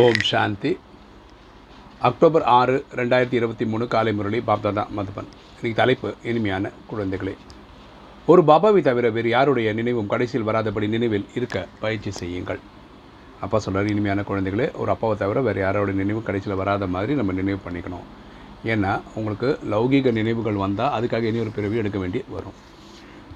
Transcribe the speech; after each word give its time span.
ஓம் 0.00 0.20
சாந்தி. 0.28 0.70
October 2.08 2.44
ஆறு 2.58 2.76
ரெண்டாயிரத்தி 2.98 3.36
இருபத்தி 3.38 3.64
மூணு 3.64 3.84
காலை 3.94 4.12
முரளி 4.18 4.38
பாப்தாதா 4.46 4.82
மதுபன். 4.96 5.28
இன்னைக்கு 5.56 5.74
தலைப்பு 5.80 6.14
இனிமையான 6.30 6.70
குழந்தைகளே. 6.90 7.34
ஒரு 8.26 8.42
பாபாவை 8.50 8.82
தவிர 8.86 9.10
வேறு 9.16 9.30
யாருடைய 9.34 9.72
நினைவும் 9.72 10.08
கடைசியில் 10.12 10.46
வராதபடி 10.48 10.88
நினைவில் 10.94 11.26
இருக்க 11.34 11.66
பயிற்சி 11.82 12.12
செய்யுங்கள். 12.20 12.60
அப்பா 13.40 13.58
சொல்கிறார் 13.58 13.90
இனிமையான 13.94 14.24
குழந்தைகளே 14.30 14.68
ஒரு 14.84 14.90
அப்பாவை 14.94 15.18
தவிர 15.24 15.42
வேறு 15.48 15.60
யாரோட 15.60 15.92
நினைவும் 16.00 16.26
கடைசியில் 16.30 16.60
வராத 16.62 16.88
மாதிரி 16.94 17.18
நம்ம 17.20 17.36
நினைவு 17.40 17.60
பண்ணிக்கணும். 17.66 18.06
ஏன்னா 18.72 18.94
உங்களுக்கு 19.14 19.50
லௌகீக 19.74 20.12
நினைவுகள் 20.20 20.62
வந்தால் 20.64 20.94
அதுக்காக 20.98 21.30
இனி 21.32 21.44
ஒரு 21.44 21.54
பிறவி 21.58 21.82
எடுக்க 21.84 21.98
வேண்டி 21.98 22.22
வரும். 22.36 22.58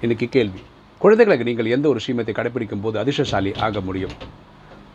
இன்றைக்கி 0.02 0.28
கேள்வி 0.38 0.64
குழந்தைகளுக்கு 1.04 1.50
நீங்கள் 1.52 1.72
எந்த 1.78 1.88
ஒரு 1.94 2.00
ஸ்ரீமத்தை 2.06 2.34
கடைப்பிடிக்கும் 2.40 2.86
போது 2.86 2.98
அதிர்ஷ்டசாலி 3.04 3.52
ஆக 3.68 3.80
முடியும்? 3.90 4.16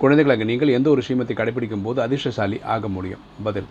குழந்தைகளாக 0.01 0.45
நீங்கள் 0.49 0.73
எந்த 0.75 0.87
ஒரு 0.91 1.01
ஸ்ரீமத்தை 1.05 1.33
கடைபிடிக்கும் 1.39 1.83
போது 1.85 1.99
அதிர்ஷ்டசாலி 2.03 2.57
ஆக 2.73 2.87
முடியும்? 2.93 3.23
பதில் 3.47 3.67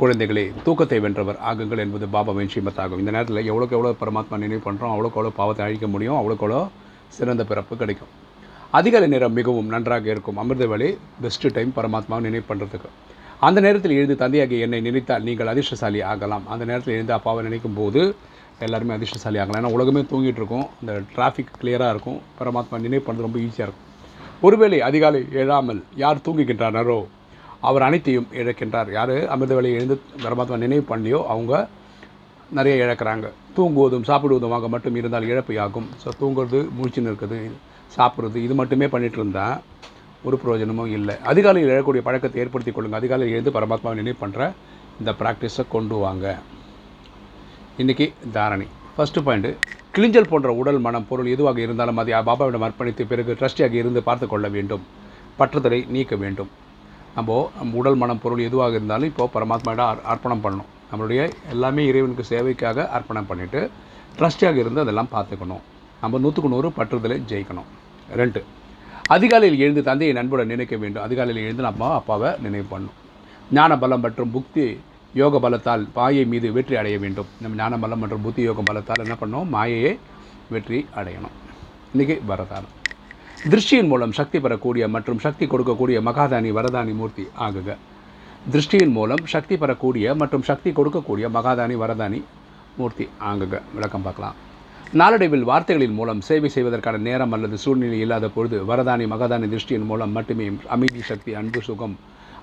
குழந்தைகளே 0.00 0.44
தூக்கத்தை 0.66 0.98
வென்றவர் 1.04 1.38
ஆகுங்கள் 1.50 1.82
என்பது 1.84 2.06
பாபாவின் 2.14 2.50
ஸ்ரீமத் 2.52 2.80
ஆகும் 2.84 3.00
இந்த 3.02 3.12
நேரத்தில் 3.16 3.40
எவ்வளோக்கு 3.50 3.76
எவ்வளோ 3.78 3.90
பரமாத்மா 4.02 4.36
நினைவு 4.44 4.62
பண்ணுறோம் 4.68 4.92
அவ்வளோக்கு 4.94 5.18
எவ்வளோ 5.20 5.32
பாவத்தை 5.40 5.64
அழிக்க 5.66 5.86
முடியும் 5.94 6.16
அவ்வளோக்கு 6.20 6.46
எவ்வளோ 6.46 6.60
சிறந்த 7.16 7.44
பிறப்பு 7.50 7.76
கிடைக்கும். 7.82 8.12
அதிகாலை 8.80 9.08
நேரம் 9.14 9.36
மிகவும் 9.40 9.70
நன்றாக 9.74 10.08
இருக்கும். 10.14 10.40
அமிர்த 10.44 10.66
வேலை 10.72 10.88
பெஸ்ட்டு 11.24 11.52
டைம் 11.58 11.76
பரமாத்மாவை 11.78 12.22
நினைவு 12.28 12.46
பண்ணுறதுக்கு 12.50 12.90
அந்த 13.48 13.58
நேரத்தில் 13.66 13.96
எழுந்து 13.98 14.16
தந்தையாகிய 14.24 14.66
என்னை 14.66 14.82
நினைத்தால் 14.88 15.24
நீங்கள் 15.28 15.52
அதிர்ஷ்டசாலி 15.52 16.02
ஆகலாம். 16.12 16.44
அந்த 16.54 16.64
நேரத்தில் 16.72 16.96
எழுந்து 16.96 17.16
அப்பாவை 17.20 17.40
நினைக்கும் 17.50 17.78
போது 17.82 18.02
எல்லாருமே 18.66 18.98
அதிர்ஷ்டசாலி 18.98 19.38
ஆகலாம். 19.42 19.60
ஏன்னா 19.62 19.76
உலகமே 19.78 20.04
தூங்கிட்டு 20.12 20.40
இருக்கும். 20.42 20.66
இந்த 20.82 20.92
டிராஃபிக் 21.14 21.56
கிளியராக 21.62 21.94
இருக்கும். 21.96 22.20
பரமாத்மா 22.40 22.78
நினைவு 22.86 23.04
பண்ணுறது 23.06 23.28
ரொம்ப 23.28 23.40
ஈஸியாக 23.46 23.68
இருக்கும். 23.68 23.88
ஒருவேளை 24.46 24.78
அதிகாலை 24.88 25.20
எழாமல் 25.42 25.80
யார் 26.02 26.24
தூங்குகின்றனரோ 26.26 27.00
அவர் 27.68 27.84
அனைத்தையும் 27.86 28.30
இழக்கின்றார். 28.40 28.88
யார்? 28.96 29.12
அமிர்த 29.34 29.52
வேலையை 29.58 29.74
எழுந்து 29.78 29.96
பரமாத்மா 30.24 30.56
நினைவு 30.64 30.84
பண்ணியோ 30.92 31.20
அவங்க 31.32 31.52
நிறைய 32.58 32.84
இழக்கிறாங்க. 32.84 33.26
தூங்குவதும் 33.56 34.08
சாப்பிடுவதும் 34.08 34.72
மட்டும் 34.74 34.98
இருந்தால் 35.00 35.28
இழப்பு 35.32 35.60
ஆகும் 35.66 35.88
ஸோ 36.02 36.10
தூங்குறது 36.22 36.60
மூழ்ச்சி 36.78 37.06
நிற்கிறது 37.06 37.38
சாப்பிட்றது 37.96 38.38
இது 38.46 38.54
மட்டுமே 38.60 38.86
பண்ணிகிட்டு 38.94 39.20
இருந்தால் 39.20 39.56
ஒரு 40.26 40.36
பிரயோஜனமும் 40.42 40.92
இல்லை. 40.98 41.16
அதிகாலையில் 41.30 41.72
எழக்கூடிய 41.74 42.02
பழக்கத்தை 42.08 42.40
ஏற்படுத்தி 42.42 42.72
கொள்ளுங்கள் 42.72 43.00
அதிகாலையில் 43.00 43.34
எழுந்து 43.36 43.56
பரமாத்மாவை 43.56 43.96
நினைவு 44.00 44.20
பண்ணுற 44.24 44.52
இந்த 45.00 45.12
ப்ராக்டிஸை 45.22 45.64
கொண்டு 45.74 45.96
வாங்க. 46.04 46.26
இன்றைக்கி 47.82 48.06
தாரணி. 48.36 48.66
ஃபஸ்ட்டு 48.96 49.20
பாயிண்ட்டு 49.26 49.50
கிளிஞ்சல் 49.94 50.28
போன்ற 50.30 50.48
உடல் 50.60 50.80
மனம் 50.86 51.06
பொருள் 51.10 51.28
எதுவாக 51.34 51.60
இருந்தாலும் 51.60 52.00
அதை 52.02 52.14
பாபாவிடம் 52.28 52.64
அர்ப்பணித்து 52.66 53.02
பிறகு 53.10 53.36
ட்ரஸ்டியாக 53.40 53.72
இருந்து 53.72 54.00
பார்த்து 54.08 54.26
கொள்ள 54.32 54.46
வேண்டும். 54.48 54.82
பற்றுதலை 55.38 55.78
நீக்க 55.94 56.16
வேண்டும். 56.16 56.50
நம்ம 57.16 57.50
நம்ம 57.58 57.78
உடல் 57.80 57.98
மனம் 58.02 58.20
பொருள் 58.24 58.42
எதுவாக 58.48 58.72
இருந்தாலும் 58.78 59.10
இப்போது 59.10 59.32
பரமாத்மாவிடம் 59.34 60.02
அர்ப்பணம் 60.12 60.42
பண்ணணும். 60.44 60.70
நம்மளுடைய 60.90 61.20
எல்லாமே 61.54 61.82
இறைவனுக்கு 61.90 62.24
சேவைக்காக 62.32 62.86
அர்ப்பணம் 62.96 63.28
பண்ணிவிட்டு 63.30 63.60
ட்ரஸ்டியாக 64.18 64.56
இருந்து 64.64 64.80
அதெல்லாம் 64.84 65.12
பார்த்துக்கணும். 65.14 65.62
நம்ம 66.02 66.18
நூற்றுக்கு 66.24 66.52
நூறு 66.54 66.68
பற்றுதலை 66.78 67.18
ஜெயிக்கணும். 67.32 67.68
ரெண்டு 68.20 68.42
அதிகாலையில் 69.14 69.60
எழுந்து 69.64 69.82
தந்தையை 69.82 70.14
நண்புடன் 70.16 70.52
நினைக்க 70.54 70.74
வேண்டும். 70.82 71.04
அதிகாலையில் 71.06 71.44
எழுந்து 71.44 71.62
நம்ம 71.68 71.92
அப்பாவை 72.00 72.30
நினைவு 72.46 72.66
பண்ணணும். 72.72 72.98
ஞான 73.56 73.72
பலம் 73.82 74.00
மற்றும் 74.00 74.32
புக்தி 74.34 74.66
யோக 75.20 75.38
பலத்தால் 75.44 75.82
மாயை 75.96 76.24
மீது 76.32 76.48
வெற்றி 76.56 76.74
அடைய 76.80 76.98
வேண்டும். 76.98 77.26
நம்ம 77.42 77.56
ஞான 77.60 77.78
பலம் 77.82 78.00
மற்றும் 78.02 78.22
புத்தி 78.26 78.42
யோக 78.48 78.60
பலத்தால் 78.68 79.02
என்ன 79.04 79.14
பண்ணோம் 79.22 79.48
மாயையை 79.54 79.90
வெற்றி 80.54 80.78
அடையணும். 81.00 81.34
இன்றைக்கி 81.94 82.16
வரதானம். 82.30 82.72
திருஷ்டியின் 83.50 83.90
மூலம் 83.92 84.14
சக்தி 84.18 84.38
பெறக்கூடிய 84.44 84.84
மற்றும் 84.94 85.20
சக்தி 85.24 85.46
கொடுக்கக்கூடிய 85.54 85.98
மகாதானி 86.08 86.50
வரதானி 86.58 86.92
மூர்த்தி 87.00 87.24
ஆகுக. 87.46 87.68
திருஷ்டியின் 88.52 88.94
மூலம் 88.98 89.26
சக்தி 89.34 89.56
பெறக்கூடிய 89.62 90.14
மற்றும் 90.22 90.46
சக்தி 90.50 90.72
கொடுக்கக்கூடிய 90.78 91.28
மகாதானி 91.36 91.76
வரதானி 91.82 92.20
மூர்த்தி 92.80 93.06
ஆகுக. 93.32 93.52
விளக்கம் 93.76 94.06
பார்க்கலாம். 94.06 94.38
நாளடைவில் 95.00 95.46
வார்த்தைகளின் 95.50 95.96
மூலம் 95.98 96.24
சேவை 96.28 96.48
செய்வதற்கான 96.56 96.96
நேரம் 97.08 97.32
அல்லது 97.36 97.56
சூழ்நிலை 97.64 98.00
இல்லாத 98.06 98.26
பொழுது 98.38 98.56
வரதானி 98.70 99.04
மகாதானி 99.12 99.46
திருஷ்டியின் 99.54 99.88
மூலம் 99.90 100.12
மட்டுமே 100.16 100.48
அமைதி 100.76 101.02
சக்தி 101.12 101.34
அன்பு 101.42 101.60
சுகம் 101.68 101.94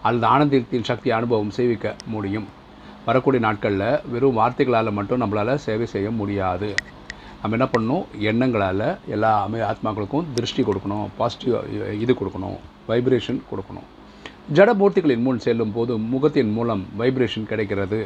அல்லது 0.07 0.25
ஆனந்தத்தின் 0.33 0.87
சக்தி 0.91 1.09
அனுபவம் 1.17 1.55
சேவிக்க 1.59 1.87
முடியும். 2.13 2.47
வரக்கூடிய 3.07 3.41
நாட்களில் 3.45 3.87
வெறும் 4.13 4.37
வார்த்தைகளால் 4.39 4.97
மட்டும் 4.97 5.21
நம்மளால் 5.21 5.61
சேவை 5.65 5.85
செய்ய 5.93 6.07
முடியாது. 6.19 6.69
நம்ம 7.41 7.55
என்ன 7.57 7.67
பண்ணணும்? 7.73 8.03
எண்ணங்களால் 8.29 8.85
எல்லா 9.15 9.31
அமை 9.45 9.59
ஆத்மாக்களுக்கும் 9.69 10.27
திருஷ்டி 10.37 10.63
கொடுக்கணும். 10.63 11.07
பாசிட்டிவ் 11.19 11.55
இது 12.03 12.13
கொடுக்கணும். 12.21 12.57
வைப்ரேஷன் 12.89 13.39
கொடுக்கணும். 13.51 13.87
ஜடமூர்த்திகளின் 14.57 15.23
முன் 15.27 15.39
செல்லும் 15.45 15.73
போது 15.77 15.93
முகத்தின் 16.13 16.51
மூலம் 16.57 16.83
வைப்ரேஷன் 16.99 17.49
கிடைக்கிறது. 17.51 17.99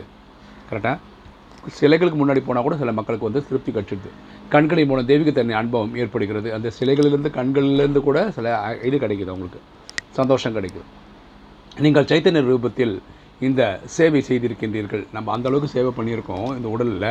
கரெக்டாக 0.70 0.98
சிலைகளுக்கு 1.80 2.18
முன்னாடி 2.22 2.42
போனால் 2.46 2.66
கூட 2.66 2.76
சில 2.82 2.92
மக்களுக்கு 2.98 3.28
வந்து 3.28 3.42
திருப்தி 3.50 3.72
கட்டுது 3.76 4.10
கண்களின் 4.54 4.90
மூலம் 4.90 5.08
தெய்வீகத்தன்மை 5.12 5.56
அனுபவம் 5.62 5.94
ஏற்படுகிறது. 6.02 6.50
அந்த 6.58 6.72
சிலைகளிலிருந்து 6.80 7.30
கண்களிலிருந்து 7.40 8.02
கூட 8.08 8.18
சில 8.38 8.48
இது 8.90 8.98
கிடைக்குது 9.04 9.32
அவங்களுக்கு. 9.34 9.62
சந்தோஷம் 10.20 10.56
கிடைக்குது. 10.56 10.88
நீங்கள் 11.86 12.10
சைத்தன்ய 12.12 12.42
ரூபத்தில் 12.52 12.96
இந்த 13.48 13.62
சேவை 13.96 14.22
செய்திருக்கின்றீர்கள். 14.28 15.04
நம்ம 15.16 15.32
அந்த 15.36 15.48
அளவுக்கு 15.50 15.76
சேவை 15.76 15.92
பண்ணியிருக்கோம் 15.98 16.50
இந்த 16.58 16.68
உடலில். 16.76 17.08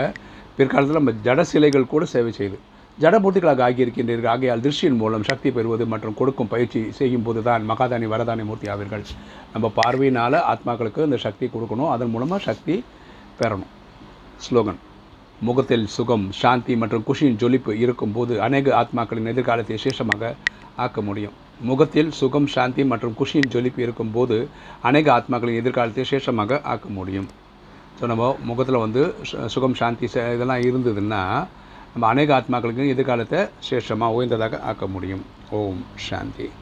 பிற்காலத்தில் 0.58 0.98
நம்ம 1.00 1.14
ஜட 1.26 1.40
சிலைகள் 1.52 1.90
கூட 1.92 2.04
சேவை 2.14 2.32
செய்து 2.40 2.58
ஜடமூர்த்திகளாக 3.02 3.62
ஆகியிருக்கின்றீர்கள். 3.66 4.30
ஆகையால் 4.34 4.62
திருஷ்டியின் 4.64 4.98
மூலம் 5.02 5.26
சக்தி 5.30 5.50
பெறுவது 5.56 5.84
மற்றும் 5.92 6.16
கொடுக்கும் 6.20 6.50
பயிற்சி 6.54 6.80
செய்யும் 6.98 7.24
போது 7.26 7.42
தான் 7.48 7.62
மகாதானி 7.70 8.08
வரதானி 8.14 8.44
மூர்த்தி 8.48 8.68
ஆவீர்கள். 8.74 9.04
நம்ம 9.54 9.66
பார்வையினால் 9.80 10.38
ஆத்மாக்களுக்கு 10.52 11.06
இந்த 11.08 11.18
சக்தி 11.26 11.46
கொடுக்கணும். 11.54 11.92
அதன் 11.94 12.12
மூலமாக 12.14 12.42
சக்தி 12.48 12.76
பெறணும். 13.40 13.72
ஸ்லோகன். 14.46 14.80
முகத்தில் 15.48 15.86
சுகம் 15.96 16.26
சாந்தி 16.40 16.74
மற்றும் 16.82 17.06
குஷியின் 17.08 17.40
ஜொலிப்பு 17.42 17.72
இருக்கும்போது 17.84 18.34
அநேக 18.46 18.74
ஆத்மாக்களின் 18.82 19.30
எதிர்காலத்தை 19.32 19.74
விசேஷமாக 19.78 20.34
ஆக்க 20.84 21.00
முடியும். 21.08 21.36
முகத்தில் 21.60 22.10
சுகம் 22.10 22.46
சாந்தி 22.46 22.84
மற்றும் 22.84 23.16
குஷியின் 23.18 23.50
ஜொலிப்பு 23.54 23.80
இருக்கும்போது 23.86 24.36
அநேக 24.82 25.12
ஆத்மாக்களின் 25.18 25.60
எதிர்காலத்தை 25.62 26.04
சேஷமாக 26.12 26.60
ஆக்க 26.72 26.88
முடியும். 26.88 27.28
ஸோ 27.98 28.06
நம்ம 28.06 28.30
முகத்தில் 28.50 28.84
வந்து 28.86 29.02
சுகம் 29.46 29.78
சாந்தி 29.80 30.06
இதெல்லாம் 30.36 30.64
இருந்ததுன்னா 30.68 31.22
நம்ம 31.94 32.06
அநேக 32.12 32.40
ஆத்மாக்களுக்கு 32.40 32.94
எதிர்காலத்தை 32.96 33.40
சேஷமாக 33.70 34.16
உயர்ந்ததாக 34.18 34.60
ஆக்க 34.72 34.86
முடியும். 34.86 35.24
ஓம் 35.60 35.84
சாந்தி. 36.08 36.52